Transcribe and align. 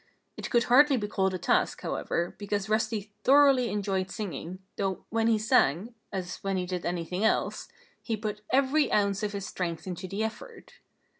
It 0.35 0.49
could 0.49 0.63
hardly 0.63 0.97
be 0.97 1.07
called 1.07 1.35
a 1.35 1.37
task, 1.37 1.79
however, 1.83 2.33
because 2.39 2.67
Rusty 2.67 3.13
thoroughly 3.23 3.69
enjoyed 3.69 4.09
singing, 4.09 4.57
though 4.75 5.05
when 5.11 5.27
he 5.27 5.37
sang 5.37 5.93
as 6.11 6.37
when 6.37 6.57
he 6.57 6.65
did 6.65 6.87
anything 6.87 7.23
else 7.23 7.67
he 8.01 8.17
put 8.17 8.41
every 8.49 8.91
ounce 8.91 9.21
of 9.21 9.33
his 9.33 9.45
strength 9.45 9.85
into 9.85 10.07
the 10.07 10.23
effort. 10.23 10.79